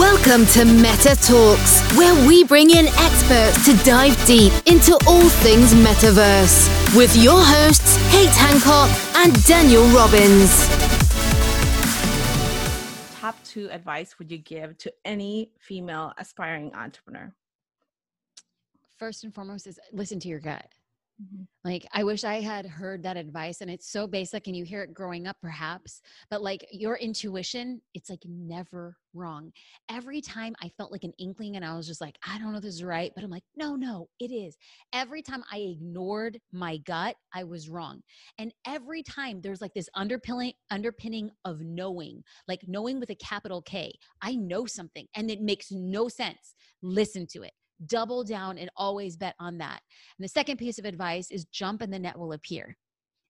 [0.00, 5.74] Welcome to Meta Talkz, where we bring in experts to dive deep into all things
[5.74, 10.66] metaverse with your hosts, Kate Hancock and Daniel Robbins.
[13.20, 17.34] Top two advice would you give to any female aspiring entrepreneur?
[18.96, 20.66] First and foremost is listen to your gut.
[21.20, 21.42] Mm-hmm.
[21.64, 23.60] Like, I wish I had heard that advice.
[23.60, 26.00] And it's so basic, and you hear it growing up, perhaps,
[26.30, 29.52] but like your intuition, it's like never wrong.
[29.90, 32.58] Every time I felt like an inkling, and I was just like, I don't know
[32.58, 34.56] if this is right, but I'm like, no, no, it is.
[34.94, 38.02] Every time I ignored my gut, I was wrong.
[38.38, 43.60] And every time there's like this underpinning, underpinning of knowing, like knowing with a capital
[43.60, 43.98] K.
[44.22, 46.54] I know something, and it makes no sense.
[46.82, 47.52] Listen to it
[47.86, 49.80] double down and always bet on that.
[50.18, 52.76] And the second piece of advice is jump and the net will appear.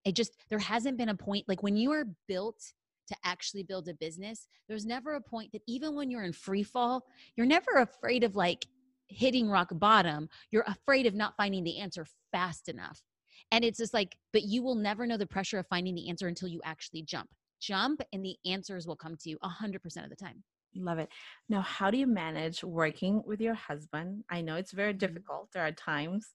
[0.04, 2.60] It just, there hasn't been a point like when you are built
[3.08, 6.62] to actually build a business, there's never a point that even when you're in free
[6.62, 7.04] fall,
[7.36, 8.66] you're never afraid of like
[9.08, 10.28] hitting rock bottom.
[10.50, 13.02] You're afraid of not finding the answer fast enough.
[13.50, 16.28] And it's just like, but you will never know the pressure of finding the answer
[16.28, 17.30] until you actually jump.
[17.60, 20.44] Jump and the answers will come to you 100% of the time.
[20.76, 21.08] Love it.
[21.48, 24.24] Now, how do you manage working with your husband?
[24.30, 24.98] I know it's very mm-hmm.
[24.98, 25.48] difficult.
[25.52, 26.28] There are times.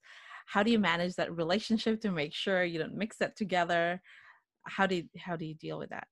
[0.46, 4.00] How do you manage that relationship to make sure you don't mix that together?
[4.66, 6.06] How do you, how do you deal with that?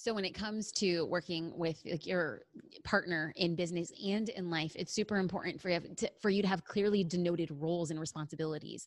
[0.00, 2.42] So when it comes to working with like your
[2.84, 6.46] partner in business and in life, it's super important for you to, for you to
[6.46, 8.86] have clearly denoted roles and responsibilities.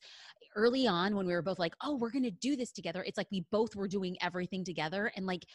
[0.55, 3.17] Early on, when we were both like, "Oh, we're going to do this together," it's
[3.17, 5.45] like we both were doing everything together, and like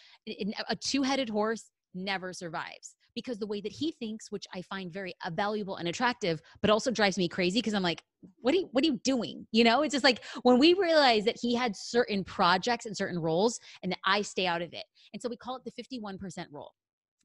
[0.69, 5.14] a two-headed horse never survives because the way that he thinks which i find very
[5.25, 8.03] uh, valuable and attractive but also drives me crazy because i'm like
[8.41, 9.47] what are you what are you doing?
[9.53, 13.19] You know it's just like when we realize that he had certain projects and certain
[13.19, 14.84] roles and that i stay out of it.
[15.12, 16.75] And so we call it the 51% rule.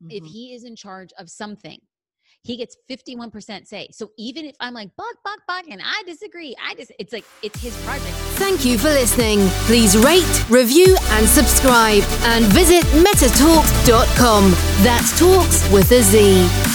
[0.04, 0.18] Mm-hmm.
[0.18, 1.78] if he is in charge of something
[2.44, 3.88] he gets 51% say.
[3.92, 7.26] So even if I'm like, buck, buck, buck, and I disagree, I just, it's like,
[7.42, 8.16] it's his project.
[8.38, 9.48] Thank you for listening.
[9.66, 12.04] Please rate, review, and subscribe.
[12.24, 14.52] And visit metatalkz.com.
[14.84, 16.71] That's talks with a Z.